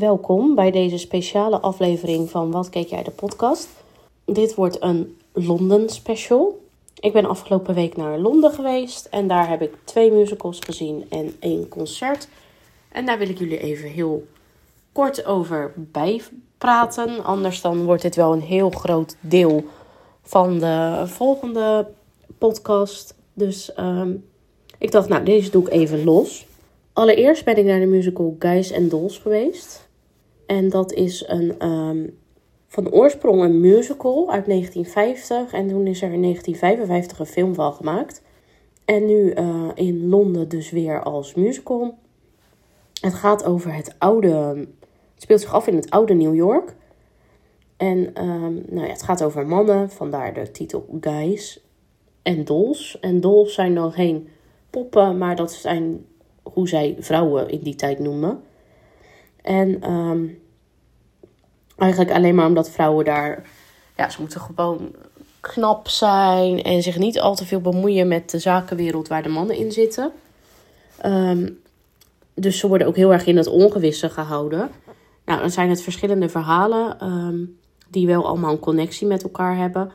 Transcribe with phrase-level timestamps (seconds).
[0.00, 3.68] welkom bij deze speciale aflevering van Wat keek jij de podcast.
[4.24, 6.60] Dit wordt een Londen special.
[7.00, 11.36] Ik ben afgelopen week naar Londen geweest en daar heb ik twee musicals gezien en
[11.40, 12.28] één concert.
[12.88, 14.26] En daar wil ik jullie even heel
[14.92, 17.24] kort over bijpraten.
[17.24, 19.64] Anders dan wordt dit wel een heel groot deel
[20.22, 21.88] van de volgende
[22.38, 23.14] podcast.
[23.32, 24.12] Dus ehm,
[24.78, 26.46] ik dacht, nou, deze doe ik even los.
[26.92, 29.88] Allereerst ben ik naar de musical Guys and Dolls geweest.
[30.50, 32.06] En dat is een, ehm,
[32.66, 35.52] van oorsprong een musical uit 1950.
[35.52, 38.22] En toen is er in 1955 een film van gemaakt.
[38.84, 41.98] En nu uh, in Londen dus weer als musical.
[43.00, 44.28] Het gaat over het oude.
[45.14, 46.74] Het speelt zich af in het oude New York.
[47.76, 51.64] En um, nou ja, het gaat over mannen, vandaar de titel Guys
[52.22, 52.98] en Dolls.
[53.00, 54.28] En dolls zijn dan geen
[54.70, 56.06] poppen, maar dat zijn
[56.42, 58.42] hoe zij vrouwen in die tijd noemen.
[59.42, 60.42] En um,
[61.76, 63.48] eigenlijk alleen maar omdat vrouwen daar,
[63.96, 64.94] ja, ze moeten gewoon
[65.40, 69.56] knap zijn en zich niet al te veel bemoeien met de zakenwereld waar de mannen
[69.56, 70.12] in zitten.
[71.06, 71.58] Um,
[72.34, 74.70] dus ze worden ook heel erg in het ongewisse gehouden.
[75.24, 79.92] Nou, dan zijn het verschillende verhalen um, die wel allemaal een connectie met elkaar hebben.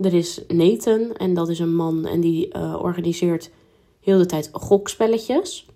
[0.00, 3.50] Er is Nathan en dat is een man en die uh, organiseert
[4.00, 5.66] heel de tijd gokspelletjes.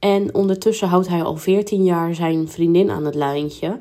[0.00, 3.78] En ondertussen houdt hij al 14 jaar zijn vriendin aan het lijntje.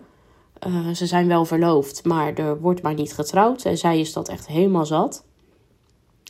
[0.68, 3.66] Uh, ze zijn wel verloofd, maar er wordt maar niet getrouwd.
[3.66, 5.24] En zij is dat echt helemaal zat.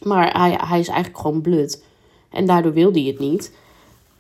[0.04, 1.84] Maar hij, hij is eigenlijk gewoon blut.
[2.30, 3.54] En daardoor wil hij het niet.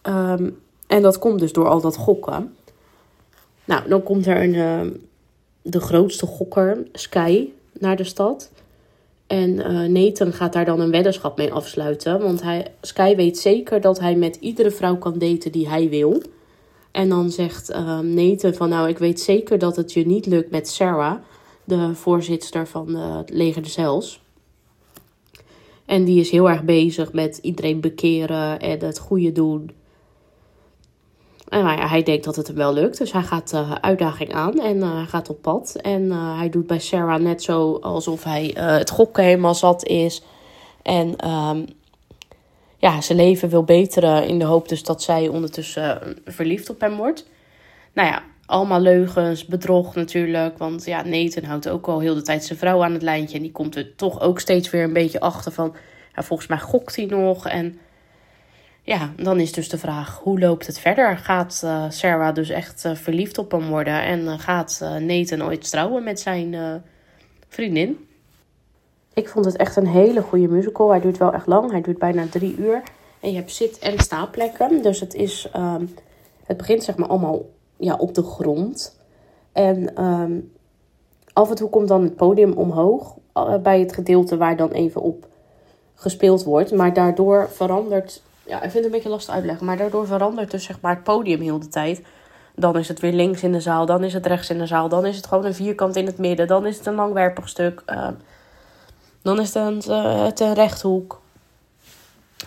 [0.03, 2.55] Um, en dat komt dus door al dat gokken.
[3.65, 4.91] Nou, dan komt er een, uh,
[5.61, 8.51] de grootste gokker, Sky, naar de stad.
[9.29, 12.19] En uh, Nathan gaat daar dan een weddenschap mee afsluiten.
[12.19, 16.21] Want hij, Sky weet zeker dat hij met iedere vrouw kan daten die hij wil.
[16.91, 20.51] En dan zegt uh, Nathan van nou, ik weet zeker dat het je niet lukt
[20.51, 21.15] met Sarah,
[21.63, 24.21] de voorzitter van het leger de Zels.
[25.85, 29.71] En die is heel erg bezig met iedereen bekeren en het goede doen.
[31.49, 32.97] En nou ja, hij denkt dat het hem wel lukt.
[32.97, 35.75] Dus hij gaat de uh, uitdaging aan en uh, gaat op pad.
[35.81, 40.21] En uh, hij doet bij Sarah net zo alsof hij het gokken helemaal zat is.
[40.81, 41.65] En um,
[42.77, 46.95] ja, zijn leven wil beteren in de hoop dus dat zij ondertussen verliefd op hem
[46.95, 47.25] wordt.
[47.93, 50.57] Nou ja, allemaal leugens, bedrog natuurlijk.
[50.57, 53.35] Want ja, Nathan houdt ook al heel de tijd zijn vrouw aan het lijntje.
[53.35, 55.75] En die komt er toch ook steeds weer een beetje achter van...
[56.15, 57.79] Ja, volgens mij gokt hij nog en
[58.89, 61.17] ja, dan is dus de vraag, hoe loopt het verder?
[61.17, 64.01] Gaat uh, dus echt uh, verliefd op hem worden?
[64.01, 66.81] En uh, gaat Nathan ooit trouwen met zijn
[67.47, 68.07] vriendin?
[69.13, 70.89] Ik vond het echt een hele goede musical.
[70.89, 71.71] Hij duurt wel echt lang.
[71.71, 72.83] Hij duurt bijna drie uur.
[73.19, 74.81] En je hebt zit- en staapplekken.
[74.81, 75.49] Dus het is...
[75.55, 75.93] Um,
[76.45, 77.41] het begint zeg maar allemaal
[77.77, 78.99] ja, op de grond.
[79.51, 80.51] En um,
[81.33, 83.15] af en toe komt dan het podium omhoog.
[83.63, 85.27] bij het gedeelte waar dan even op
[85.95, 86.71] gespeeld wordt.
[86.71, 89.65] Maar daardoor verandert ja, ik vind het een beetje lastig uitleggen.
[89.65, 92.01] Maar daardoor verandert dus zeg maar het podium heel de tijd.
[92.55, 94.89] Dan is het weer links in de zaal, dan is het rechts in de zaal,
[94.89, 97.83] dan is het gewoon een vierkant in het midden, dan is het een langwerpig stuk,
[97.87, 98.07] uh,
[99.21, 99.93] dan is het een,
[100.23, 101.21] het een rechthoek.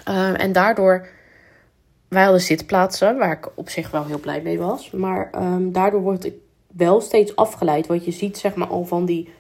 [0.08, 1.08] Uh, en daardoor,
[2.08, 4.90] wij hadden zitplaatsen, waar ik op zich wel heel blij mee was.
[4.90, 6.34] Maar um, daardoor wordt ik
[6.66, 7.86] wel steeds afgeleid.
[7.86, 9.32] Want je ziet zeg maar al van die,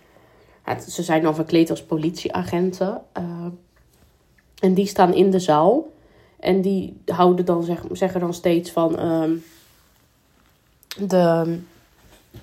[0.88, 3.00] ze zijn dan verkleed als politieagenten.
[4.58, 5.91] en die staan in de zaal.
[6.42, 9.44] En die houden dan, zeg, zeggen dan steeds van um,
[10.98, 11.58] de,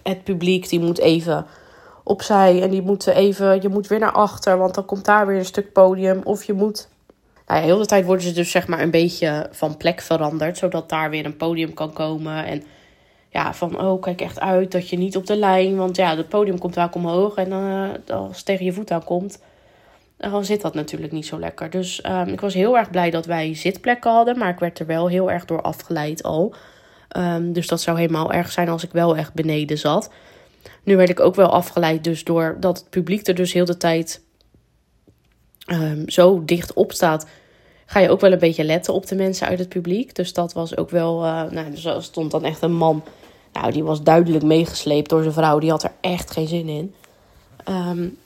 [0.04, 1.46] het publiek die moet even
[2.04, 5.38] opzij en die moeten even, je moet weer naar achter, want dan komt daar weer
[5.38, 6.22] een stuk podium.
[6.24, 6.88] Of je moet,
[7.48, 10.58] nou ja, heel de tijd worden ze dus zeg maar een beetje van plek veranderd,
[10.58, 12.46] zodat daar weer een podium kan komen.
[12.46, 12.64] En
[13.30, 16.30] ja, van oh, kijk echt uit dat je niet op de lijn, want ja, het
[16.30, 19.40] podium komt vaak omhoog en uh, als het tegen je voet aankomt,
[20.20, 21.70] dan zit dat natuurlijk niet zo lekker.
[21.70, 24.38] Dus um, ik was heel erg blij dat wij zitplekken hadden.
[24.38, 26.54] Maar ik werd er wel heel erg door afgeleid al.
[27.18, 30.12] Um, dus dat zou helemaal erg zijn als ik wel echt beneden zat.
[30.84, 33.78] Nu werd ik ook wel afgeleid dus door dat het publiek er dus heel de
[33.78, 34.22] tijd
[35.72, 37.28] um, zo dicht op staat.
[37.86, 40.16] Ga je ook wel een beetje letten op de mensen uit het publiek.
[40.16, 41.24] Dus dat was ook wel...
[41.26, 43.04] Uh, nou, er stond dan echt een man...
[43.54, 45.60] Nou, die was duidelijk meegesleept door zijn vrouw.
[45.60, 46.94] Die had er echt geen zin in.
[47.70, 48.18] Um,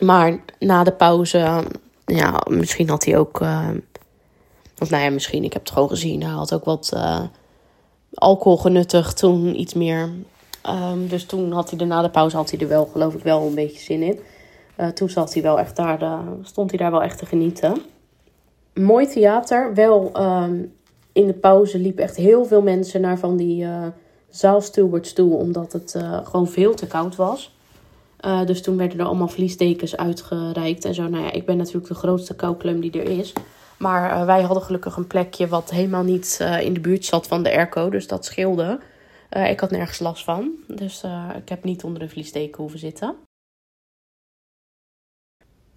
[0.00, 1.64] maar na de pauze,
[2.04, 3.40] ja, misschien had hij ook.
[3.40, 3.68] Uh,
[4.78, 6.22] of nou ja, misschien, ik heb het gewoon gezien.
[6.22, 7.22] Hij had ook wat uh,
[8.14, 10.10] alcohol genuttigd toen, iets meer.
[10.68, 13.22] Um, dus toen had hij er na de pauze, had hij er wel, geloof ik,
[13.22, 14.18] wel een beetje zin in.
[14.76, 17.82] Uh, toen zat hij wel echt daar, de, stond hij daar wel echt te genieten.
[18.74, 20.12] Mooi theater, wel
[21.12, 23.66] in de pauze liepen echt heel veel mensen naar van die
[24.30, 27.54] zaalstoel wordt stoel, omdat het uh, gewoon veel te koud was.
[28.24, 31.08] Uh, dus toen werden er allemaal vliesdekens uitgereikt en zo.
[31.08, 33.32] Nou ja, ik ben natuurlijk de grootste kouklum die er is.
[33.78, 37.26] Maar uh, wij hadden gelukkig een plekje wat helemaal niet uh, in de buurt zat
[37.26, 37.90] van de airco.
[37.90, 38.80] Dus dat scheelde.
[39.30, 40.50] ik had nergens last van.
[40.66, 41.04] Dus
[41.36, 43.14] ik heb niet onder een vliesdeken hoeven zitten.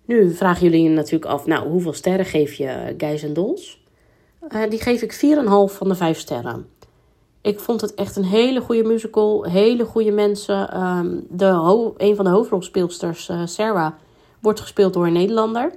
[0.05, 3.81] Nu vragen jullie natuurlijk af, nou, hoeveel sterren geef je Guys en Dolls?
[4.69, 6.67] die geef ik 4,5 van de 5 sterren.
[7.43, 9.43] Ik vond het echt een hele goede musical.
[9.43, 10.81] Hele goede mensen.
[10.81, 11.45] Um, de
[11.97, 13.91] een van de hoofdrolspeelsters, uh, Sarah,
[14.39, 15.71] wordt gespeeld door een Nederlander.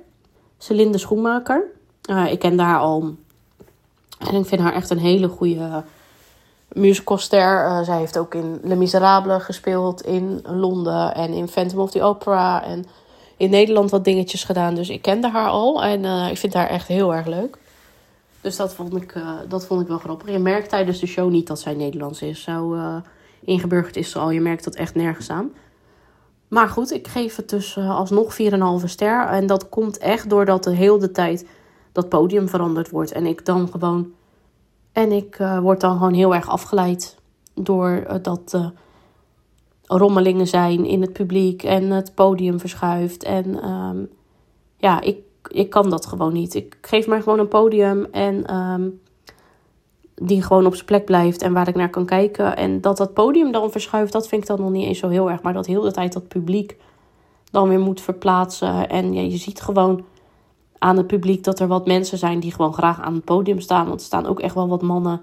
[0.59, 1.65] Celinde Schoenmaker.
[2.11, 3.15] Uh, ik ken haar al.
[4.19, 5.85] En ik vind haar echt een hele goede
[6.73, 7.67] musicalster.
[7.67, 11.15] Uh, zij heeft ook in Les Miserables gespeeld in Londen.
[11.15, 12.65] En in Phantom of the Opera.
[12.65, 12.85] En
[13.37, 14.75] in Nederland wat dingetjes gedaan.
[14.75, 15.83] Dus ik kende haar al.
[15.83, 17.59] En ik vind haar echt heel erg leuk.
[18.47, 20.31] Dus dat vond ik, uh, dat vond ik wel grappig.
[20.31, 22.43] Je merkt tijdens de show niet dat zij Nederlands is.
[22.43, 22.97] Zo uh,
[23.41, 24.31] ingeburgerd is ze al.
[24.31, 25.53] Je merkt dat echt nergens aan.
[26.49, 28.37] Maar goed, ik geef het dus uh, alsnog
[28.81, 29.27] 4,5 ster.
[29.27, 31.47] En dat komt echt doordat de hele tijd
[31.93, 33.13] dat podium veranderd wordt.
[33.13, 34.13] En ik dan gewoon...
[34.93, 37.17] En ik word dan gewoon heel erg afgeleid.
[37.55, 38.73] Door dat
[39.83, 41.63] rommelingen zijn in het publiek.
[41.63, 43.23] En het podium verschuift.
[43.23, 44.09] En um,
[44.77, 46.55] ja, ik ik kan dat gewoon niet.
[46.55, 49.01] Ik geef maar gewoon een podium en um,
[50.15, 52.57] die gewoon op zijn plek blijft en waar ik naar kan kijken.
[52.57, 55.31] En dat dat podium dan verschuift, dat vind ik dan nog niet eens zo heel
[55.31, 55.43] erg.
[55.43, 56.77] Maar dat heel de tijd dat publiek
[57.51, 58.89] dan weer moet verplaatsen.
[58.89, 60.05] En ja, je ziet gewoon
[60.79, 63.87] aan het publiek dat er wat mensen zijn die gewoon graag aan het podium staan.
[63.89, 65.21] Want er staan ook echt wel wat mannen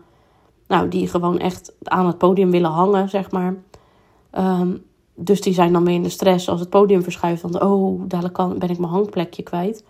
[0.67, 3.55] nou, die gewoon echt aan het podium willen hangen, zeg maar.
[4.37, 4.83] Um,
[5.15, 7.41] dus die zijn dan weer in de stress als het podium verschuift.
[7.41, 9.83] Want oh, dadelijk kan, ben ik mijn hangplekje kwijt.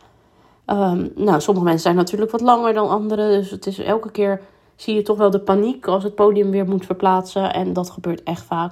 [0.66, 3.30] Um, nou, sommige mensen zijn natuurlijk wat langer dan anderen.
[3.30, 4.42] Dus het is elke keer
[4.76, 7.54] zie je toch wel de paniek als het podium weer moet verplaatsen.
[7.54, 8.72] En dat gebeurt echt vaak.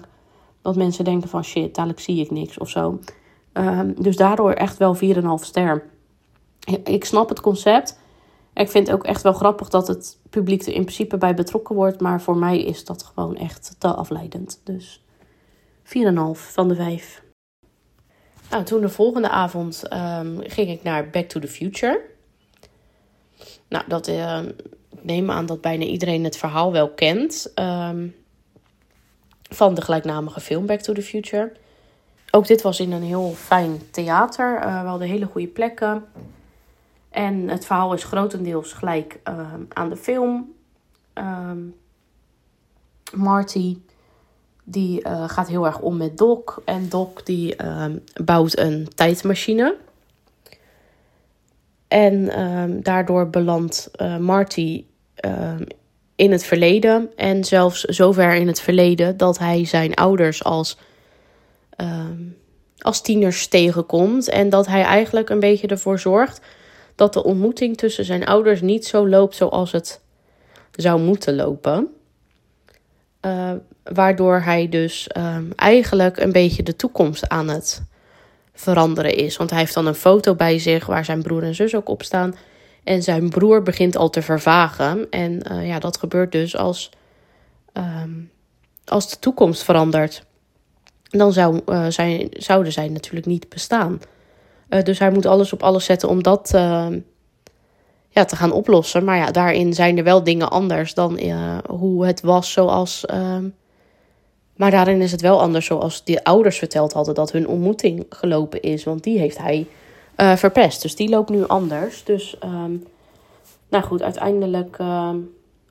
[0.62, 3.00] Dat mensen denken van shit, dadelijk zie ik niks of zo.
[3.54, 5.02] Um, dus daardoor echt wel 4,5
[5.36, 5.84] ster.
[6.84, 8.00] Ik snap het concept.
[8.54, 11.76] Ik vind het ook echt wel grappig dat het publiek er in principe bij betrokken
[11.76, 12.02] wordt.
[12.02, 14.62] Maar voor mij is dat gewoon echt te afleidend.
[14.64, 15.04] Dus
[15.84, 15.92] 4,5
[16.34, 17.31] van de 5.
[18.52, 22.02] Nou, toen de volgende avond um, ging ik naar Back to the Future.
[23.68, 24.42] Nou, dat uh,
[24.90, 27.52] ik neem aan dat bijna iedereen het verhaal wel kent.
[27.56, 28.16] Um,
[29.50, 31.52] van de gelijknamige film Back to the Future.
[32.32, 34.56] Ook dit was in een heel fijn theater.
[34.56, 36.06] Uh, we hadden hele goede plekken.
[37.10, 39.20] En het verhaal is grotendeels gelijk
[39.70, 40.54] aan de film.
[43.14, 43.78] Marty
[44.72, 46.58] die uh, gaat heel erg om met Doc.
[46.66, 47.86] En Doc die uh,
[48.24, 49.76] bouwt een tijdmachine.
[51.88, 54.86] En um, daardoor belandt uh, Marty
[55.16, 55.64] ehm,
[56.16, 57.12] in het verleden.
[57.16, 60.78] En zelfs zover in het verleden dat hij zijn ouders als,
[62.78, 64.30] als tieners tegenkomt.
[64.30, 66.42] En dat hij eigenlijk een beetje ervoor zorgt
[66.96, 70.02] dat de ontmoeting tussen zijn ouders niet zo loopt zoals het
[70.72, 71.88] zou moeten lopen.
[73.26, 73.52] Uh,
[73.84, 77.84] waardoor hij dus um, eigenlijk een beetje de toekomst aan het
[78.54, 79.38] veranderen is.
[79.38, 82.04] Want hij heeft dan een foto bij zich waar zijn broer en zus ook op
[82.04, 82.36] staan.
[82.84, 85.08] En zijn broer begint al te vervagen.
[85.10, 86.90] En uh, ja, dat gebeurt dus als,
[87.74, 88.32] um,
[88.86, 90.26] als de toekomst verandert.
[91.10, 94.02] Dan zou, uh, zijn, zouden zij natuurlijk niet bestaan.
[94.84, 97.00] dus hij moet alles op alles zetten om dat ehm,
[98.10, 99.04] ja, te gaan oplossen.
[99.04, 101.20] Maar ja, daarin zijn er wel dingen anders dan
[101.68, 103.06] hoe het was zoals.
[104.62, 108.62] Maar daarin is het wel anders zoals die ouders verteld hadden dat hun ontmoeting gelopen
[108.62, 108.84] is.
[108.84, 109.68] Want die heeft hij
[110.18, 110.82] uh, verpest.
[110.82, 112.04] Dus die loopt nu anders.
[112.04, 112.84] Dus um,
[113.70, 115.18] nou goed, uiteindelijk ehm,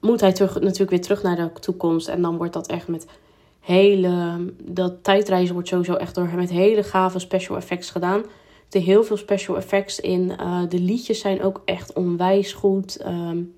[0.00, 2.08] moet hij terug, natuurlijk weer terug naar de toekomst.
[2.08, 3.06] En dan wordt dat echt met
[3.60, 4.36] hele.
[4.62, 8.22] Dat tijdreizen wordt sowieso echt door met hele gave special effects gedaan
[8.70, 10.32] er heel veel special effects in.
[10.40, 13.04] Uh, de liedjes zijn ook echt onwijs goed.
[13.06, 13.54] Um,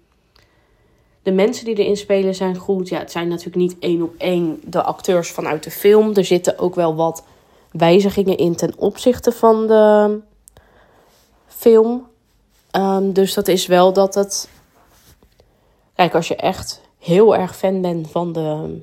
[1.23, 2.89] de mensen die erin spelen zijn goed.
[2.89, 6.15] Ja, het zijn natuurlijk niet één op één de acteurs vanuit de film.
[6.15, 7.25] Er zitten ook wel wat
[7.71, 10.19] wijzigingen in ten opzichte van de
[11.47, 12.07] film.
[12.77, 14.49] Um, dus dat is wel dat het.
[15.95, 18.81] Kijk, als je echt heel erg fan bent van de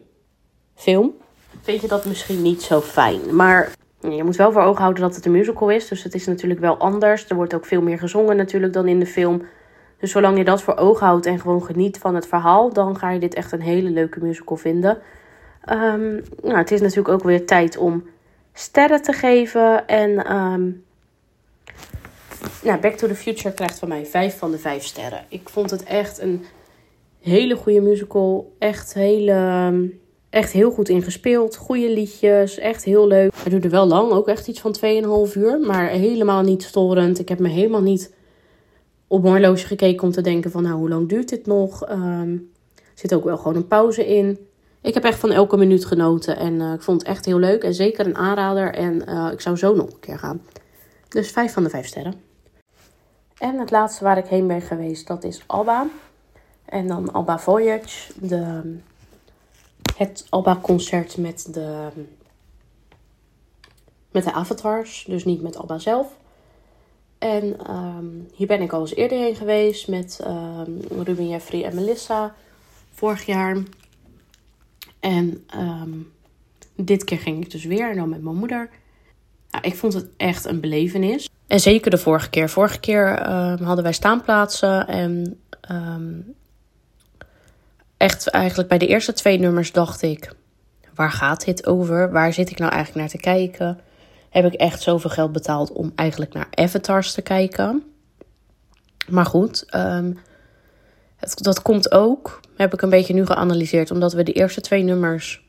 [0.75, 1.13] film,
[1.61, 3.35] vind je dat misschien niet zo fijn.
[3.35, 5.87] Maar je moet wel voor ogen houden dat het een musical is.
[5.87, 7.29] Dus het is natuurlijk wel anders.
[7.29, 9.41] Er wordt ook veel meer gezongen natuurlijk dan in de film.
[9.99, 13.09] Dus zolang je dat voor ogen houdt en gewoon geniet van het verhaal, dan ga
[13.09, 14.97] je dit echt een hele leuke musical vinden.
[15.71, 18.03] Um, nou, het is natuurlijk ook weer tijd om
[18.53, 19.87] sterren te geven.
[19.87, 20.83] En um,
[22.63, 25.25] nou, Back to the Future krijgt van mij 5 van de 5 sterren.
[25.29, 26.45] Ik vond het echt een
[27.19, 28.55] hele goede musical.
[28.59, 29.31] Echt hele.
[29.71, 31.55] Um, Echt heel goed ingespeeld.
[31.55, 32.57] Goede liedjes.
[32.57, 33.31] Echt heel leuk.
[33.35, 34.11] Hij duurde wel lang.
[34.11, 34.75] Ook echt iets van
[35.29, 35.59] 2,5 uur.
[35.59, 37.19] Maar helemaal niet storend.
[37.19, 38.13] Ik heb me helemaal niet
[39.09, 40.63] op mijn horloge gekeken om te denken van...
[40.63, 41.89] Nou, hoe lang duurt dit nog?
[41.89, 42.51] Um,
[42.93, 44.47] zit ook wel gewoon een pauze in.
[44.81, 46.37] Ik heb echt van elke minuut genoten.
[46.37, 47.63] En uh, ik vond het echt heel leuk.
[47.63, 48.73] En zeker een aanrader.
[48.73, 50.41] En uh, ik zou zo nog een keer gaan.
[51.07, 52.13] Dus 5 van de 5 sterren.
[53.37, 55.87] En het laatste waar ik heen ben geweest, dat is Alba.
[56.65, 58.13] En dan Alba Voyage.
[58.21, 58.61] De
[59.99, 61.87] het ABBA-concert met de,
[64.11, 65.05] met de avatars.
[65.07, 66.17] Dus niet met ABBA zelf.
[67.19, 71.75] En um, hier ben ik al eens eerder heen geweest met um, Ruben Jeffrey en
[71.75, 72.35] Melissa.
[72.91, 73.57] Vorig jaar.
[74.99, 76.11] En um,
[76.75, 77.89] dit keer ging ik dus weer.
[77.89, 78.69] En dan met mijn moeder.
[79.51, 81.29] Nou, ik vond het echt een belevenis.
[81.47, 82.49] En zeker de vorige keer.
[82.49, 83.27] Vorige keer
[83.63, 84.87] hadden wij staanplaatsen.
[84.87, 85.39] En
[87.97, 90.33] echt eigenlijk bij de eerste twee nummers dacht ik:
[90.95, 92.11] waar gaat dit over?
[92.11, 93.79] Waar zit ik nou eigenlijk naar te kijken?
[94.29, 97.83] Heb ik echt zoveel geld betaald om eigenlijk naar avatars te kijken?
[99.07, 99.65] Maar goed,
[101.15, 104.83] het, dat komt ook, heb ik een beetje nu geanalyseerd, omdat we de eerste twee
[104.83, 105.43] nummers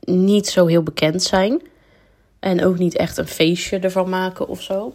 [0.00, 1.62] niet zo heel bekend zijn.
[2.40, 4.94] En ook niet echt een feestje ervan maken of zo.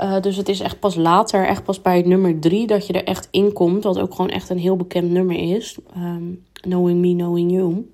[0.00, 3.04] Uh, dus het is echt pas later, echt pas bij nummer drie, dat je er
[3.04, 3.84] echt in komt.
[3.84, 5.78] Wat ook gewoon echt een heel bekend nummer is.
[5.96, 7.93] Um, knowing Me, Knowing You.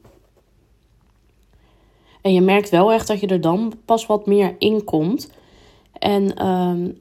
[2.22, 5.30] En je merkt wel echt dat je er dan pas wat meer in komt.
[5.92, 6.98] En um,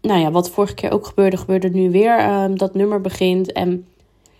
[0.00, 2.42] nou ja, wat vorige keer ook gebeurde, gebeurde nu weer.
[2.42, 3.86] Um, dat nummer begint en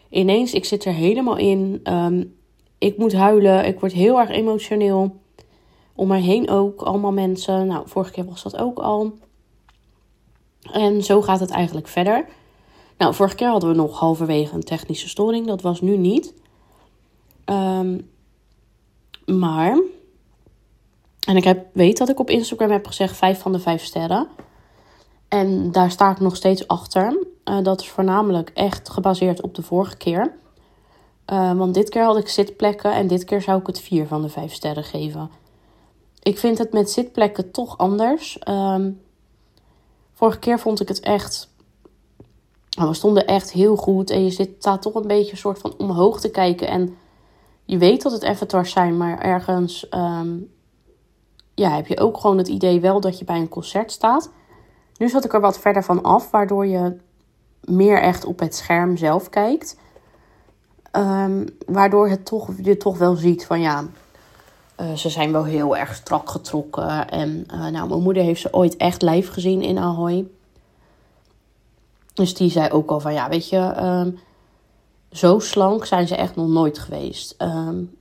[0.09, 1.81] ineens, ik zit er helemaal in.
[1.85, 2.35] Um,
[2.79, 5.21] ik moet huilen, ik word heel erg emotioneel.
[5.95, 7.67] Om mij heen ook, allemaal mensen.
[7.67, 9.13] Nou, vorige keer was dat ook al.
[10.73, 12.27] En zo gaat het eigenlijk verder.
[12.99, 15.47] Nou, vorige keer hadden we nog halverwege een technische storing.
[15.47, 16.35] Dat was nu niet.
[19.27, 19.83] Maar.
[21.27, 24.29] En ik heb, weet dat ik op Instagram heb gezegd 5 van de 5 sterren.
[25.29, 27.27] En daar sta ik nog steeds achter.
[27.45, 30.35] Uh, dat is voornamelijk echt gebaseerd op de vorige keer.
[31.33, 34.23] Uh, want dit keer had ik zitplekken en dit keer zou ik het 4 van
[34.23, 35.31] de 5 sterren geven.
[36.23, 38.39] Ik vind het met zitplekken toch anders.
[38.49, 39.01] Um,
[40.23, 41.49] Vorige keer vond ik het echt.
[42.77, 44.11] Nou, we stonden echt heel goed.
[44.11, 46.69] En je zit, staat toch een beetje soort van omhoog te kijken.
[46.69, 46.97] En
[47.65, 50.51] je weet dat het avatars zijn, maar ergens um,
[51.55, 54.31] ja, heb je ook gewoon het idee wel dat je bij een concert staat.
[54.97, 56.97] Nu zat ik er wat verder van af, waardoor je
[57.61, 59.77] meer echt op het scherm zelf kijkt.
[60.97, 63.85] Um, waardoor het toch, je toch wel ziet van ja,
[64.81, 67.09] uh, ze zijn wel heel erg strak getrokken.
[67.09, 70.27] En uh, nou, mijn moeder heeft ze ooit echt live gezien in Ahoy.
[72.15, 74.19] Dus die zei ook al van ja, weet je, um,
[75.11, 77.35] zo slank zijn ze echt nog nooit geweest.
[77.39, 77.97] Um,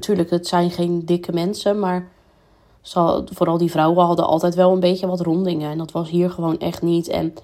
[0.00, 2.10] tuurlijk, het zijn geen dikke mensen, maar
[3.24, 5.70] vooral die vrouwen hadden altijd wel een beetje wat rondingen.
[5.70, 7.08] En dat was hier gewoon echt niet.
[7.08, 7.34] En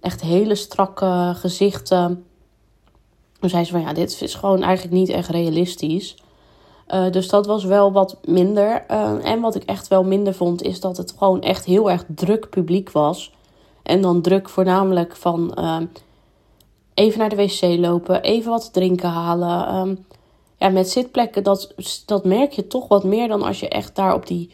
[0.00, 2.24] echt hele strakke gezichten.
[3.40, 6.16] Toen zei ze van ja, dit is gewoon eigenlijk niet echt realistisch.
[6.94, 8.84] Uh, dus dat was wel wat minder.
[8.90, 12.04] Uh, en wat ik echt wel minder vond, is dat het gewoon echt heel erg
[12.08, 13.34] druk publiek was.
[13.82, 15.76] En dan druk voornamelijk van uh,
[16.94, 19.74] even naar de wc lopen, even wat drinken halen.
[19.74, 20.06] Um,
[20.58, 21.74] ja, met zitplekken, dat,
[22.06, 24.50] dat merk je toch wat meer dan als je echt daar op die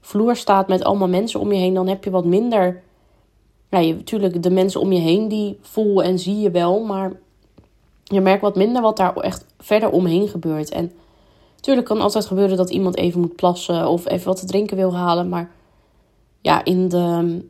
[0.00, 1.74] vloer staat met allemaal mensen om je heen.
[1.74, 2.82] Dan heb je wat minder.
[3.70, 6.84] Ja, je, natuurlijk, de mensen om je heen, die voel en zie je wel.
[6.84, 7.12] Maar
[8.04, 10.70] je merkt wat minder wat daar echt verder omheen gebeurt.
[10.70, 10.92] En
[11.64, 14.94] Tuurlijk kan altijd gebeuren dat iemand even moet plassen of even wat te drinken wil
[14.94, 15.28] halen.
[15.28, 15.50] Maar
[16.40, 17.44] ja, in de,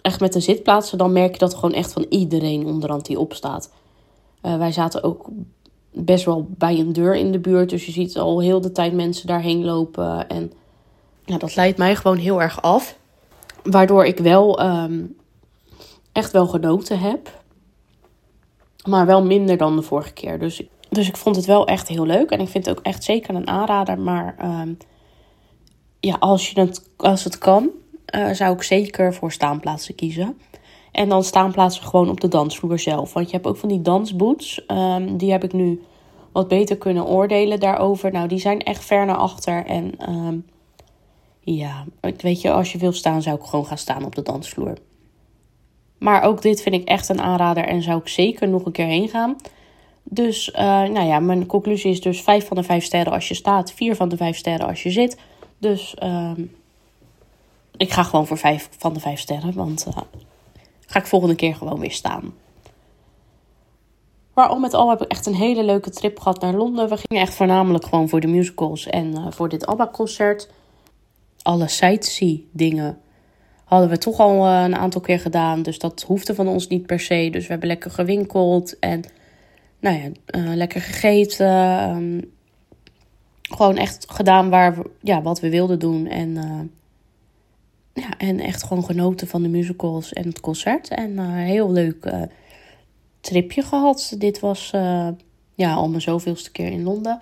[0.00, 3.70] echt met de zitplaatsen, dan merk je dat gewoon echt van iedereen onderhand die opstaat.
[4.42, 5.26] Uh, wij zaten ook
[5.94, 7.70] best wel bij een deur in de buurt.
[7.70, 10.28] Dus je ziet al heel de tijd mensen daarheen lopen.
[10.28, 10.52] En
[11.24, 12.98] ja, dat leidt mij gewoon heel erg af.
[13.62, 15.16] Waardoor ik wel um,
[16.12, 17.42] echt wel genoten heb.
[18.88, 20.38] Maar wel minder dan de vorige keer.
[20.38, 20.62] Dus
[20.94, 22.30] dus ik vond het wel echt heel leuk.
[22.30, 23.98] En ik vind het ook echt zeker een aanrader.
[23.98, 24.76] Maar um,
[26.00, 27.70] ja, als, je het, als het kan,
[28.14, 30.38] uh, zou ik zeker voor staanplaatsen kiezen.
[30.94, 33.12] En dan staanplaatsen gewoon op de dansvloer zelf.
[33.12, 34.64] Want je hebt ook van die dansboots.
[34.68, 35.82] Um, die heb ik nu
[36.32, 38.12] wat beter kunnen oordelen daarover.
[38.12, 39.66] Nou, die zijn echt ver naar achter.
[39.66, 40.46] En um,
[41.40, 44.74] ja, weet je, als je wil staan, zou ik gewoon gaan staan op de dansvloer.
[45.98, 48.86] Maar ook dit vind ik echt een aanrader en zou ik zeker nog een keer
[48.86, 49.36] heen gaan.
[50.02, 53.34] Dus uh, nou ja, mijn conclusie is dus 5 van de 5 sterren als je
[53.34, 55.18] staat, 4 van de 5 sterren als je zit.
[55.58, 56.30] Dus uh,
[57.76, 59.96] ik ga gewoon voor 5 van de 5 sterren, want uh,
[60.94, 62.34] ga ik volgende keer gewoon weer staan.
[64.34, 66.88] Maar al met al heb ik echt een hele leuke trip gehad naar Londen.
[66.88, 70.50] We gingen echt voornamelijk gewoon voor de musicals en uh, voor dit ABBA-concert.
[71.42, 72.98] Alle sightsee dingen
[73.64, 75.62] hadden we toch al uh, een aantal keer gedaan.
[75.62, 77.28] Dus dat hoefde van ons niet per se.
[77.32, 79.02] Dus we hebben lekker gewinkeld en
[79.80, 81.48] nou ja, uh, lekker gegeten.
[81.90, 82.32] Um,
[83.42, 86.06] gewoon echt gedaan waar we, ja, wat we wilden doen.
[86.06, 86.36] En,
[87.94, 90.88] ja, en echt gewoon genoten van de musicals en het concert.
[90.88, 92.28] En heel leuk
[93.20, 94.14] tripje gehad.
[94.18, 95.08] Dit was uh,
[95.54, 97.18] ja, al mijn zoveelste keer in Londen.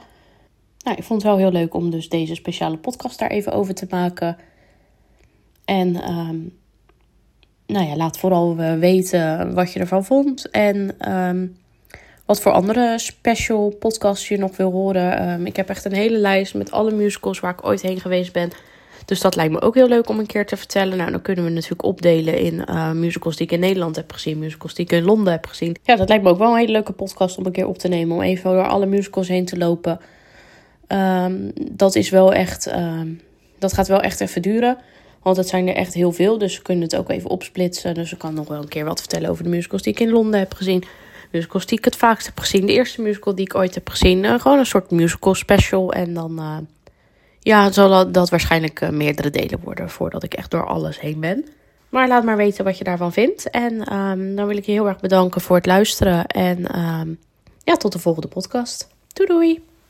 [0.85, 3.75] Nou, ik vond het wel heel leuk om dus deze speciale podcast daar even over
[3.75, 4.37] te maken.
[5.65, 6.59] En um,
[7.67, 10.51] nou ja, laat vooral weten wat je ervan vond.
[10.51, 11.57] En um,
[12.27, 15.31] wat voor andere special podcasts je nog wil horen.
[15.31, 18.33] Um, ik heb echt een hele lijst met alle musicals waar ik ooit heen geweest
[18.33, 18.51] ben.
[19.05, 20.97] Dus dat lijkt me ook heel leuk om een keer te vertellen.
[20.97, 24.39] Nou, dan kunnen we natuurlijk opdelen in uh, musicals die ik in Nederland heb gezien,
[24.39, 25.77] musicals die ik in Londen heb gezien.
[25.83, 27.89] Ja, dat lijkt me ook wel een hele leuke podcast om een keer op te
[27.89, 28.17] nemen.
[28.17, 30.01] Om even door alle musicals heen te lopen.
[30.89, 32.73] Um, dat is wel echt.
[32.73, 33.21] Um,
[33.59, 34.79] dat gaat wel echt even duren.
[35.23, 36.39] Want het zijn er echt heel veel.
[36.39, 37.95] Dus we kunnen het ook even opsplitsen.
[37.95, 40.11] Dus ik kan nog wel een keer wat vertellen over de musicals die ik in
[40.11, 40.85] Londen heb gezien.
[41.31, 42.67] Musicals die ik het vaakst heb gezien.
[42.67, 44.25] De eerste musical die ik ooit heb gezien.
[44.25, 45.93] Uh, gewoon een soort musical special.
[45.93, 46.33] En dan.
[46.39, 46.57] Uh,
[47.43, 51.45] ja, zal dat waarschijnlijk uh, meerdere delen worden voordat ik echt door alles heen ben.
[51.89, 53.51] Maar laat maar weten wat je daarvan vindt.
[53.51, 56.27] En um, dan wil ik je heel erg bedanken voor het luisteren.
[56.27, 57.19] En um,
[57.65, 58.89] ja, tot de volgende podcast.
[59.13, 59.72] Doei doei!